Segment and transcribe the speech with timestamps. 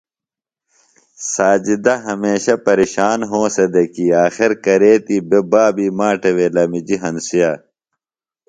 [1.33, 7.51] ساجدہ ہمیشہ پیرِشان ہونسہ دےۡ کی آخر کرے تھی بےۡ بابی ماٹہ وے لمِجیۡ ہنسیا۔